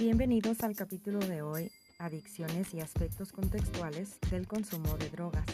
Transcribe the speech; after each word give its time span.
Bienvenidos 0.00 0.62
al 0.62 0.76
capítulo 0.76 1.18
de 1.18 1.42
hoy, 1.42 1.72
Adicciones 1.98 2.72
y 2.72 2.78
aspectos 2.78 3.32
contextuales 3.32 4.16
del 4.30 4.46
consumo 4.46 4.96
de 4.96 5.10
drogas. 5.10 5.44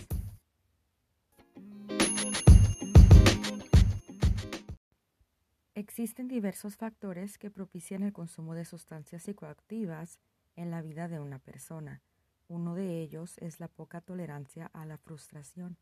Existen 5.74 6.28
diversos 6.28 6.76
factores 6.76 7.38
que 7.38 7.50
propician 7.50 8.02
el 8.02 8.12
consumo 8.12 8.54
de 8.54 8.66
sustancias 8.66 9.22
psicoactivas 9.22 10.18
en 10.56 10.70
la 10.70 10.82
vida 10.82 11.08
de 11.08 11.20
una 11.20 11.38
persona. 11.38 12.02
Uno 12.46 12.74
de 12.74 13.00
ellos 13.00 13.38
es 13.38 13.60
la 13.60 13.68
poca 13.68 14.02
tolerancia 14.02 14.70
a 14.74 14.84
la 14.84 14.98
frustración, 14.98 15.78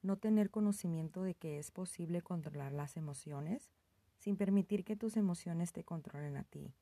no 0.00 0.16
tener 0.16 0.48
conocimiento 0.48 1.24
de 1.24 1.34
que 1.34 1.58
es 1.58 1.70
posible 1.70 2.22
controlar 2.22 2.72
las 2.72 2.96
emociones 2.96 3.68
sin 4.16 4.38
permitir 4.38 4.86
que 4.86 4.96
tus 4.96 5.18
emociones 5.18 5.72
te 5.72 5.84
controlen 5.84 6.38
a 6.38 6.44
ti. 6.44 6.72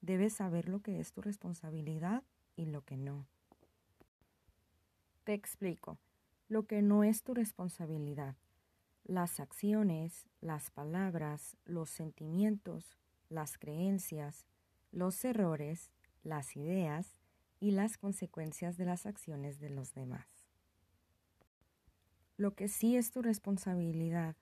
Debes 0.00 0.34
saber 0.34 0.68
lo 0.68 0.80
que 0.80 1.00
es 1.00 1.12
tu 1.12 1.20
responsabilidad 1.20 2.22
y 2.56 2.66
lo 2.66 2.82
que 2.82 2.96
no. 2.96 3.26
Te 5.24 5.34
explico. 5.34 5.98
Lo 6.48 6.66
que 6.66 6.80
no 6.80 7.04
es 7.04 7.22
tu 7.22 7.34
responsabilidad. 7.34 8.36
Las 9.04 9.40
acciones, 9.40 10.26
las 10.40 10.70
palabras, 10.70 11.56
los 11.64 11.90
sentimientos, 11.90 12.96
las 13.28 13.58
creencias, 13.58 14.46
los 14.90 15.24
errores, 15.24 15.90
las 16.22 16.56
ideas 16.56 17.20
y 17.60 17.72
las 17.72 17.98
consecuencias 17.98 18.76
de 18.76 18.86
las 18.86 19.06
acciones 19.06 19.58
de 19.58 19.70
los 19.70 19.92
demás. 19.92 20.26
Lo 22.36 22.54
que 22.54 22.68
sí 22.68 22.96
es 22.96 23.10
tu 23.10 23.20
responsabilidad. 23.20 24.36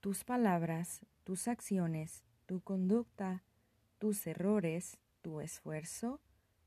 Tus 0.00 0.24
palabras, 0.24 1.06
tus 1.24 1.48
acciones, 1.48 2.22
tu 2.46 2.60
conducta, 2.60 3.42
tus 4.02 4.26
errores, 4.26 4.98
tu 5.20 5.40
esfuerzo 5.40 6.20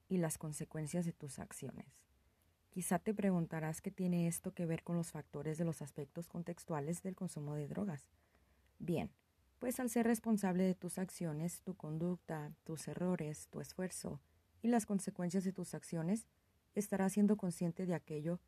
y 0.08 0.20
las 0.20 0.38
consecuencias 0.38 1.06
de 1.06 1.12
tus 1.12 1.38
acciones. 1.38 2.00
Quizá 2.70 2.98
te 2.98 3.14
preguntarás 3.14 3.82
qué 3.82 3.92
tiene 3.92 4.30
esto 4.30 4.54
que 4.54 4.66
ver 4.66 4.84
con 4.84 4.96
los 4.96 5.12
factores 5.12 5.58
de 5.58 5.66
los 5.66 5.82
aspectos 5.82 6.30
contextuales 6.30 7.04
del 7.04 7.14
consumo 7.14 7.56
de 7.56 7.68
drogas. 7.68 8.10
Bien, 8.80 9.12
pues 9.60 9.82
al 9.82 9.90
ser 9.90 10.06
responsable 10.06 10.64
de 10.64 10.76
tus 10.76 10.98
acciones, 10.98 11.62
tu 11.64 11.76
conducta, 11.76 12.54
tus 12.64 12.88
errores, 12.88 13.50
tu 13.50 13.60
esfuerzo 13.60 14.22
y 14.62 14.70
las 14.70 14.86
consecuencias 14.86 15.44
de 15.44 15.52
tus 15.52 15.74
acciones, 15.74 16.30
estarás 16.74 17.12
siendo 17.12 17.36
consciente 17.36 17.86
de 17.86 17.96
aquello 17.96 18.40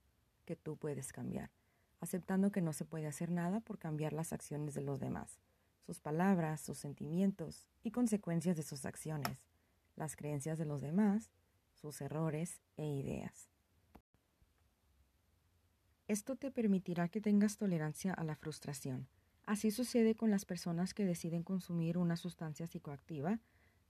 que 0.46 0.56
tú 0.56 0.78
puedes 0.78 1.12
cambiar, 1.12 1.52
aceptando 2.00 2.54
que 2.54 2.62
no 2.62 2.72
se 2.72 2.86
puede 2.86 3.08
hacer 3.08 3.32
nada 3.32 3.60
por 3.60 3.80
cambiar 3.80 4.14
las 4.14 4.32
acciones 4.32 4.76
de 4.76 4.82
los 4.82 5.02
demás 5.02 5.42
sus 5.88 6.02
palabras, 6.02 6.60
sus 6.60 6.78
sentimientos 6.78 7.66
y 7.82 7.92
consecuencias 7.92 8.58
de 8.58 8.64
sus 8.64 8.86
acciones, 8.86 9.40
las 9.96 10.18
creencias 10.18 10.58
de 10.58 10.66
los 10.66 10.82
demás, 10.82 11.32
sus 11.72 12.02
errores 12.02 12.60
e 12.76 12.86
ideas. 12.86 13.50
Esto 16.10 16.36
te 16.36 16.52
permitirá 16.52 17.08
que 17.08 17.22
tengas 17.22 17.56
tolerancia 17.56 18.14
a 18.14 18.26
la 18.26 18.36
frustración. 18.36 19.08
Así 19.46 19.72
sucede 19.72 20.14
con 20.16 20.30
las 20.30 20.44
personas 20.44 20.94
que 20.94 21.06
deciden 21.06 21.44
consumir 21.44 21.98
una 21.98 22.18
sustancia 22.18 22.68
psicoactiva, 22.68 23.40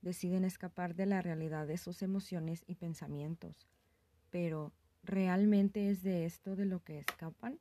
deciden 0.00 0.44
escapar 0.44 0.94
de 0.94 1.06
la 1.06 1.20
realidad 1.20 1.66
de 1.66 1.78
sus 1.78 2.02
emociones 2.02 2.62
y 2.68 2.76
pensamientos. 2.76 3.66
Pero, 4.30 4.72
¿realmente 5.02 5.90
es 5.90 6.04
de 6.04 6.26
esto 6.26 6.54
de 6.54 6.66
lo 6.66 6.84
que 6.84 7.00
escapan? 7.00 7.58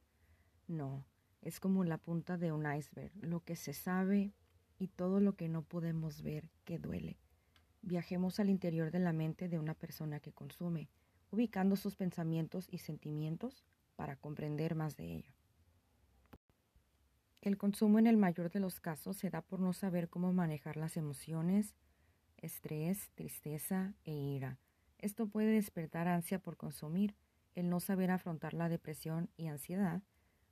No, 0.68 1.04
es 1.48 1.62
como 1.62 1.86
la 1.86 1.98
punta 1.98 2.38
de 2.38 2.52
un 2.52 2.70
iceberg, 2.70 3.14
lo 3.22 3.40
que 3.40 3.56
se 3.56 3.72
sabe 3.72 4.34
y 4.78 4.90
todo 4.90 5.22
lo 5.22 5.38
que 5.38 5.48
no 5.48 5.62
podemos 5.62 6.22
ver 6.22 6.50
que 6.66 6.78
duele. 6.78 7.18
Viajemos 7.82 8.42
al 8.42 8.50
interior 8.50 8.92
de 8.92 9.00
la 9.00 9.14
mente 9.14 9.48
de 9.48 9.58
una 9.58 9.74
persona 9.74 10.20
que 10.20 10.34
consume, 10.34 10.90
ubicando 11.32 11.78
sus 11.78 11.96
pensamientos 11.96 12.68
y 12.70 12.80
sentimientos 12.80 13.64
para 13.96 14.18
comprender 14.18 14.76
más 14.76 14.98
de 14.98 15.06
ello. 15.06 15.32
El 17.40 17.58
consumo 17.58 17.98
en 17.98 18.08
el 18.08 18.18
mayor 18.18 18.52
de 18.52 18.60
los 18.60 18.82
casos 18.82 19.16
se 19.16 19.30
da 19.30 19.42
por 19.42 19.62
no 19.62 19.72
saber 19.72 20.10
cómo 20.10 20.34
manejar 20.34 20.76
las 20.76 20.98
emociones, 20.98 21.76
estrés, 22.36 23.10
tristeza 23.16 23.94
e 24.04 24.12
ira. 24.12 24.60
Esto 24.98 25.28
puede 25.28 25.52
despertar 25.52 26.10
ansia 26.10 26.40
por 26.40 26.58
consumir, 26.58 27.16
el 27.56 27.70
no 27.70 27.80
saber 27.80 28.12
afrontar 28.12 28.54
la 28.54 28.68
depresión 28.68 29.30
y 29.38 29.48
ansiedad, 29.48 30.04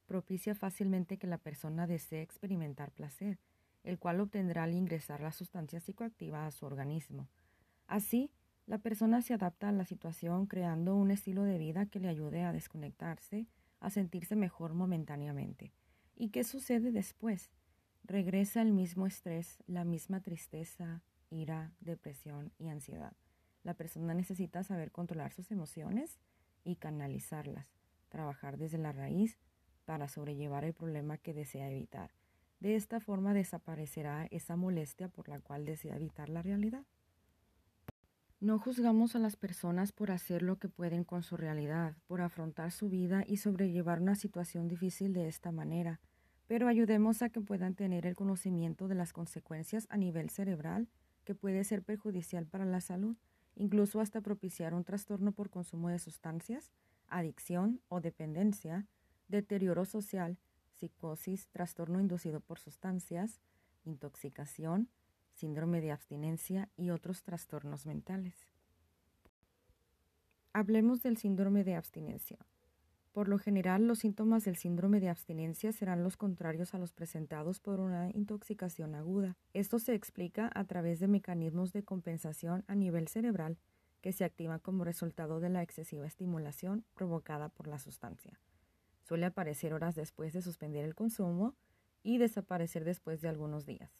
propicia 0.05 0.55
fácilmente 0.55 1.17
que 1.17 1.27
la 1.27 1.37
persona 1.37 1.87
desee 1.87 2.21
experimentar 2.21 2.91
placer, 2.91 3.39
el 3.83 3.99
cual 3.99 4.19
obtendrá 4.19 4.63
al 4.63 4.73
ingresar 4.73 5.21
la 5.21 5.31
sustancia 5.31 5.79
psicoactiva 5.79 6.45
a 6.45 6.51
su 6.51 6.65
organismo. 6.65 7.27
Así, 7.87 8.31
la 8.65 8.79
persona 8.79 9.21
se 9.21 9.33
adapta 9.33 9.69
a 9.69 9.71
la 9.71 9.85
situación 9.85 10.47
creando 10.47 10.95
un 10.95 11.11
estilo 11.11 11.43
de 11.43 11.59
vida 11.59 11.85
que 11.85 11.99
le 11.99 12.07
ayude 12.07 12.43
a 12.43 12.51
desconectarse, 12.51 13.47
a 13.79 13.89
sentirse 13.91 14.35
mejor 14.35 14.73
momentáneamente. 14.73 15.71
¿Y 16.15 16.29
qué 16.29 16.43
sucede 16.43 16.91
después? 16.91 17.51
Regresa 18.03 18.61
el 18.61 18.71
mismo 18.71 19.05
estrés, 19.05 19.59
la 19.67 19.83
misma 19.83 20.21
tristeza, 20.21 21.03
ira, 21.29 21.73
depresión 21.79 22.51
y 22.57 22.69
ansiedad. 22.69 23.13
La 23.63 23.75
persona 23.75 24.13
necesita 24.13 24.63
saber 24.63 24.91
controlar 24.91 25.31
sus 25.31 25.51
emociones 25.51 26.19
y 26.63 26.77
canalizarlas, 26.77 27.67
trabajar 28.09 28.57
desde 28.57 28.77
la 28.77 28.91
raíz 28.91 29.37
para 29.85 30.07
sobrellevar 30.07 30.65
el 30.65 30.73
problema 30.73 31.17
que 31.17 31.33
desea 31.33 31.69
evitar. 31.69 32.11
De 32.59 32.75
esta 32.75 32.99
forma 32.99 33.33
desaparecerá 33.33 34.27
esa 34.31 34.55
molestia 34.55 35.07
por 35.07 35.29
la 35.29 35.39
cual 35.39 35.65
desea 35.65 35.95
evitar 35.95 36.29
la 36.29 36.41
realidad. 36.41 36.83
No 38.41 38.59
juzgamos 38.59 39.15
a 39.15 39.19
las 39.19 39.37
personas 39.37 39.91
por 39.91 40.11
hacer 40.11 40.41
lo 40.41 40.57
que 40.57 40.67
pueden 40.67 41.03
con 41.03 41.23
su 41.23 41.37
realidad, 41.37 41.95
por 42.05 42.21
afrontar 42.21 42.71
su 42.71 42.89
vida 42.89 43.23
y 43.25 43.37
sobrellevar 43.37 44.01
una 44.01 44.15
situación 44.15 44.67
difícil 44.67 45.13
de 45.13 45.27
esta 45.27 45.51
manera, 45.51 45.99
pero 46.47 46.67
ayudemos 46.67 47.21
a 47.21 47.29
que 47.29 47.41
puedan 47.41 47.75
tener 47.75 48.05
el 48.05 48.15
conocimiento 48.15 48.87
de 48.87 48.95
las 48.95 49.13
consecuencias 49.13 49.87
a 49.89 49.97
nivel 49.97 50.29
cerebral 50.29 50.89
que 51.23 51.33
puede 51.33 51.63
ser 51.63 51.81
perjudicial 51.81 52.45
para 52.45 52.65
la 52.65 52.81
salud, 52.81 53.15
incluso 53.55 53.99
hasta 53.99 54.21
propiciar 54.21 54.73
un 54.73 54.83
trastorno 54.83 55.31
por 55.31 55.49
consumo 55.49 55.89
de 55.89 55.97
sustancias, 55.97 56.71
adicción 57.07 57.81
o 57.87 58.01
dependencia, 58.01 58.85
deterioro 59.27 59.85
social, 59.85 60.37
psicosis, 60.73 61.47
trastorno 61.49 61.99
inducido 61.99 62.41
por 62.41 62.59
sustancias, 62.59 63.41
intoxicación, 63.83 64.89
síndrome 65.33 65.81
de 65.81 65.91
abstinencia 65.91 66.69
y 66.77 66.89
otros 66.89 67.23
trastornos 67.23 67.85
mentales. 67.85 68.47
Hablemos 70.53 71.03
del 71.03 71.17
síndrome 71.17 71.63
de 71.63 71.75
abstinencia. 71.75 72.37
Por 73.11 73.29
lo 73.29 73.39
general, 73.39 73.87
los 73.87 73.99
síntomas 73.99 74.43
del 74.43 74.57
síndrome 74.57 74.99
de 74.99 75.09
abstinencia 75.09 75.71
serán 75.71 76.03
los 76.03 76.17
contrarios 76.17 76.73
a 76.73 76.77
los 76.77 76.91
presentados 76.91 77.61
por 77.61 77.79
una 77.79 78.09
intoxicación 78.11 78.93
aguda. 78.93 79.37
Esto 79.53 79.79
se 79.79 79.93
explica 79.93 80.51
a 80.53 80.65
través 80.65 80.99
de 80.99 81.07
mecanismos 81.07 81.71
de 81.71 81.83
compensación 81.83 82.65
a 82.67 82.75
nivel 82.75 83.07
cerebral 83.07 83.57
que 84.01 84.11
se 84.11 84.25
activan 84.25 84.59
como 84.59 84.83
resultado 84.83 85.39
de 85.39 85.49
la 85.49 85.63
excesiva 85.63 86.05
estimulación 86.05 86.83
provocada 86.93 87.49
por 87.49 87.67
la 87.67 87.79
sustancia. 87.79 88.39
Suele 89.05 89.27
aparecer 89.27 89.71
horas 89.71 89.93
después 89.93 90.33
de 90.33 90.41
suspender 90.41 90.83
el 90.83 90.95
consumo 90.95 91.53
y 92.01 92.17
desaparecer 92.17 92.83
después 92.83 93.21
de 93.21 93.29
algunos 93.29 93.67
días. 93.67 93.91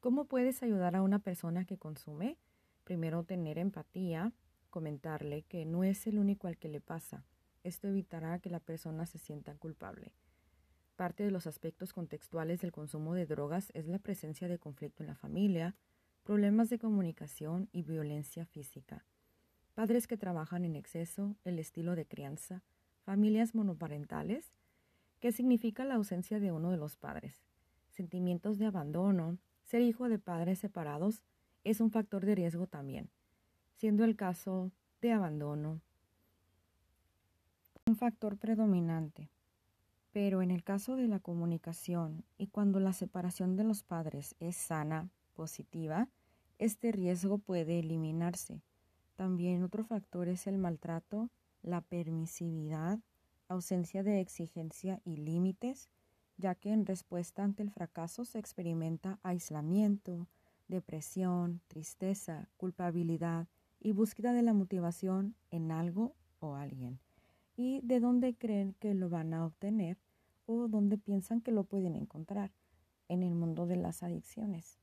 ¿Cómo 0.00 0.24
puedes 0.24 0.62
ayudar 0.62 0.96
a 0.96 1.02
una 1.02 1.18
persona 1.18 1.66
que 1.66 1.76
consume? 1.76 2.38
Primero, 2.84 3.24
tener 3.24 3.58
empatía, 3.58 4.32
comentarle 4.70 5.42
que 5.42 5.66
no 5.66 5.84
es 5.84 6.06
el 6.06 6.18
único 6.18 6.46
al 6.46 6.56
que 6.56 6.70
le 6.70 6.80
pasa. 6.80 7.26
Esto 7.64 7.86
evitará 7.86 8.38
que 8.38 8.48
la 8.48 8.60
persona 8.60 9.04
se 9.04 9.18
sienta 9.18 9.54
culpable. 9.56 10.14
Parte 10.96 11.22
de 11.22 11.30
los 11.30 11.46
aspectos 11.46 11.92
contextuales 11.92 12.62
del 12.62 12.72
consumo 12.72 13.12
de 13.12 13.26
drogas 13.26 13.70
es 13.74 13.86
la 13.86 13.98
presencia 13.98 14.48
de 14.48 14.58
conflicto 14.58 15.02
en 15.02 15.08
la 15.08 15.16
familia, 15.16 15.76
problemas 16.22 16.70
de 16.70 16.78
comunicación 16.78 17.68
y 17.72 17.82
violencia 17.82 18.46
física. 18.46 19.04
Padres 19.74 20.06
que 20.06 20.16
trabajan 20.16 20.64
en 20.64 20.76
exceso, 20.76 21.36
el 21.44 21.58
estilo 21.58 21.94
de 21.94 22.06
crianza, 22.06 22.62
familias 23.04 23.54
monoparentales, 23.54 24.52
que 25.20 25.32
significa 25.32 25.84
la 25.84 25.94
ausencia 25.94 26.40
de 26.40 26.52
uno 26.52 26.70
de 26.70 26.76
los 26.76 26.96
padres. 26.96 27.44
Sentimientos 27.90 28.58
de 28.58 28.66
abandono, 28.66 29.38
ser 29.64 29.82
hijo 29.82 30.08
de 30.08 30.18
padres 30.18 30.58
separados 30.58 31.22
es 31.62 31.80
un 31.80 31.90
factor 31.90 32.24
de 32.24 32.34
riesgo 32.34 32.66
también, 32.66 33.08
siendo 33.76 34.04
el 34.04 34.16
caso 34.16 34.72
de 35.00 35.12
abandono 35.12 35.80
un 37.86 37.96
factor 37.96 38.38
predominante. 38.38 39.28
Pero 40.12 40.40
en 40.42 40.50
el 40.50 40.64
caso 40.64 40.96
de 40.96 41.06
la 41.06 41.18
comunicación 41.18 42.24
y 42.38 42.46
cuando 42.46 42.80
la 42.80 42.92
separación 42.92 43.56
de 43.56 43.64
los 43.64 43.82
padres 43.82 44.34
es 44.40 44.56
sana, 44.56 45.10
positiva, 45.34 46.08
este 46.58 46.92
riesgo 46.92 47.38
puede 47.38 47.80
eliminarse. 47.80 48.62
También 49.16 49.62
otro 49.62 49.84
factor 49.84 50.28
es 50.28 50.46
el 50.46 50.56
maltrato 50.56 51.28
la 51.64 51.80
permisividad, 51.80 53.00
ausencia 53.48 54.02
de 54.02 54.20
exigencia 54.20 55.00
y 55.04 55.16
límites, 55.16 55.88
ya 56.36 56.54
que 56.54 56.72
en 56.72 56.86
respuesta 56.86 57.42
ante 57.42 57.62
el 57.62 57.70
fracaso 57.70 58.24
se 58.24 58.38
experimenta 58.38 59.18
aislamiento, 59.22 60.28
depresión, 60.68 61.60
tristeza, 61.68 62.48
culpabilidad 62.56 63.48
y 63.80 63.92
búsqueda 63.92 64.32
de 64.32 64.42
la 64.42 64.52
motivación 64.52 65.34
en 65.50 65.70
algo 65.70 66.14
o 66.40 66.54
alguien. 66.54 66.98
Y 67.56 67.80
de 67.82 68.00
dónde 68.00 68.34
creen 68.34 68.74
que 68.80 68.94
lo 68.94 69.08
van 69.08 69.32
a 69.32 69.44
obtener 69.44 69.98
o 70.46 70.68
dónde 70.68 70.98
piensan 70.98 71.40
que 71.40 71.52
lo 71.52 71.64
pueden 71.64 71.94
encontrar 71.94 72.52
en 73.08 73.22
el 73.22 73.34
mundo 73.34 73.66
de 73.66 73.76
las 73.76 74.02
adicciones. 74.02 74.78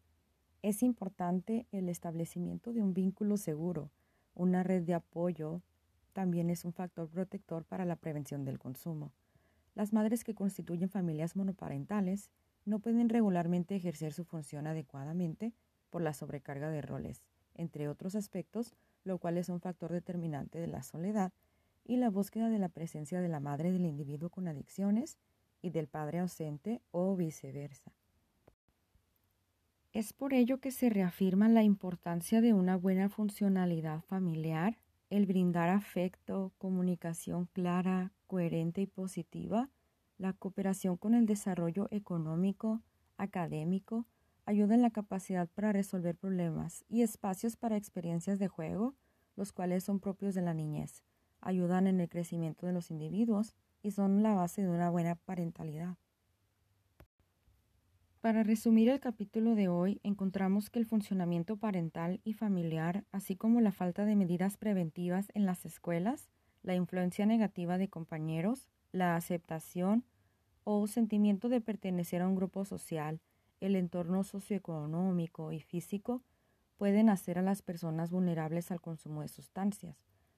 Es 0.61 0.83
importante 0.83 1.67
el 1.71 1.89
establecimiento 1.89 2.71
de 2.71 2.81
un 2.81 2.93
vínculo 2.93 3.37
seguro, 3.37 3.91
una 4.35 4.63
red 4.63 4.83
de 4.83 4.93
apoyo 4.93 5.61
también 6.11 6.49
es 6.49 6.65
un 6.65 6.73
factor 6.73 7.09
protector 7.09 7.65
para 7.65 7.85
la 7.85 7.95
prevención 7.95 8.45
del 8.45 8.59
consumo. 8.59 9.11
Las 9.73 9.93
madres 9.93 10.23
que 10.23 10.35
constituyen 10.35 10.89
familias 10.89 11.35
monoparentales 11.35 12.29
no 12.65 12.79
pueden 12.79 13.09
regularmente 13.09 13.75
ejercer 13.75 14.13
su 14.13 14.25
función 14.25 14.67
adecuadamente 14.67 15.53
por 15.89 16.01
la 16.01 16.13
sobrecarga 16.13 16.69
de 16.69 16.81
roles, 16.81 17.23
entre 17.55 17.87
otros 17.87 18.15
aspectos, 18.15 18.75
lo 19.03 19.17
cual 19.17 19.37
es 19.37 19.49
un 19.49 19.59
factor 19.59 19.91
determinante 19.91 20.59
de 20.59 20.67
la 20.67 20.83
soledad 20.83 21.31
y 21.85 21.97
la 21.97 22.09
búsqueda 22.09 22.49
de 22.49 22.59
la 22.59 22.69
presencia 22.69 23.21
de 23.21 23.29
la 23.29 23.39
madre 23.39 23.71
del 23.71 23.85
individuo 23.85 24.29
con 24.29 24.47
adicciones 24.47 25.17
y 25.61 25.71
del 25.71 25.87
padre 25.87 26.19
ausente 26.19 26.81
o 26.91 27.15
viceversa. 27.15 27.91
Es 29.93 30.13
por 30.13 30.33
ello 30.33 30.59
que 30.59 30.71
se 30.71 30.89
reafirma 30.89 31.49
la 31.49 31.63
importancia 31.63 32.39
de 32.39 32.53
una 32.53 32.77
buena 32.77 33.09
funcionalidad 33.09 34.01
familiar 34.01 34.77
el 35.11 35.25
brindar 35.25 35.69
afecto, 35.69 36.53
comunicación 36.57 37.45
clara, 37.51 38.13
coherente 38.27 38.81
y 38.81 38.87
positiva, 38.87 39.69
la 40.17 40.31
cooperación 40.31 40.95
con 40.95 41.13
el 41.13 41.25
desarrollo 41.25 41.89
económico, 41.91 42.81
académico, 43.17 44.05
ayuda 44.45 44.73
en 44.73 44.81
la 44.81 44.89
capacidad 44.89 45.49
para 45.49 45.73
resolver 45.73 46.15
problemas 46.15 46.85
y 46.87 47.01
espacios 47.01 47.57
para 47.57 47.75
experiencias 47.75 48.39
de 48.39 48.47
juego, 48.47 48.95
los 49.35 49.51
cuales 49.51 49.83
son 49.83 49.99
propios 49.99 50.33
de 50.33 50.43
la 50.43 50.53
niñez, 50.53 51.03
ayudan 51.41 51.87
en 51.87 51.99
el 51.99 52.07
crecimiento 52.07 52.65
de 52.65 52.71
los 52.71 52.89
individuos 52.89 53.53
y 53.83 53.91
son 53.91 54.23
la 54.23 54.33
base 54.33 54.61
de 54.61 54.69
una 54.69 54.89
buena 54.89 55.15
parentalidad. 55.15 55.97
Para 58.21 58.43
resumir 58.43 58.87
el 58.89 58.99
capítulo 58.99 59.55
de 59.55 59.67
hoy, 59.67 59.99
encontramos 60.03 60.69
que 60.69 60.77
el 60.77 60.85
funcionamiento 60.85 61.57
parental 61.57 62.21
y 62.23 62.33
familiar, 62.33 63.03
así 63.11 63.35
como 63.35 63.61
la 63.61 63.71
falta 63.71 64.05
de 64.05 64.15
medidas 64.15 64.57
preventivas 64.57 65.31
en 65.33 65.47
las 65.47 65.65
escuelas, 65.65 66.29
la 66.61 66.75
influencia 66.75 67.25
negativa 67.25 67.79
de 67.79 67.89
compañeros, 67.89 68.69
la 68.91 69.15
aceptación 69.15 70.05
o 70.63 70.85
sentimiento 70.85 71.49
de 71.49 71.61
pertenecer 71.61 72.21
a 72.21 72.27
un 72.27 72.35
grupo 72.35 72.63
social, 72.63 73.21
el 73.59 73.75
entorno 73.75 74.23
socioeconómico 74.23 75.51
y 75.51 75.59
físico, 75.59 76.21
pueden 76.77 77.09
hacer 77.09 77.39
a 77.39 77.41
las 77.41 77.63
personas 77.63 78.11
vulnerables 78.11 78.69
al 78.69 78.81
consumo 78.81 79.23
de 79.23 79.29
sustancias. 79.29 79.97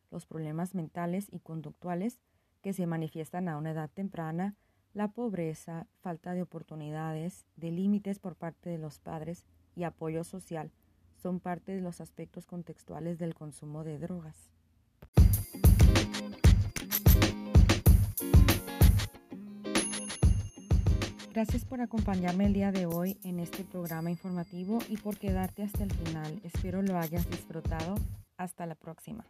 Los 0.09 0.25
problemas 0.25 0.73
mentales 0.73 1.27
y 1.33 1.41
conductuales 1.41 2.21
que 2.61 2.71
se 2.71 2.87
manifiestan 2.87 3.49
a 3.49 3.57
una 3.57 3.71
edad 3.71 3.89
temprana 3.93 4.55
la 4.93 5.09
pobreza, 5.09 5.87
falta 6.01 6.33
de 6.33 6.41
oportunidades, 6.41 7.45
de 7.55 7.71
límites 7.71 8.19
por 8.19 8.35
parte 8.35 8.69
de 8.69 8.77
los 8.77 8.99
padres 8.99 9.45
y 9.75 9.83
apoyo 9.83 10.23
social 10.23 10.71
son 11.23 11.39
parte 11.39 11.71
de 11.71 11.81
los 11.81 12.01
aspectos 12.01 12.45
contextuales 12.45 13.17
del 13.17 13.33
consumo 13.33 13.85
de 13.85 13.97
drogas. 13.97 14.35
Gracias 21.33 21.65
por 21.65 21.81
acompañarme 21.81 22.45
el 22.45 22.53
día 22.53 22.71
de 22.71 22.85
hoy 22.85 23.17
en 23.23 23.39
este 23.39 23.63
programa 23.63 24.11
informativo 24.11 24.79
y 24.87 24.97
por 24.97 25.17
quedarte 25.17 25.63
hasta 25.63 25.83
el 25.83 25.91
final. 25.91 26.39
Espero 26.43 26.83
lo 26.83 26.97
hayas 26.97 27.27
disfrutado. 27.29 27.95
Hasta 28.37 28.65
la 28.65 28.75
próxima. 28.75 29.25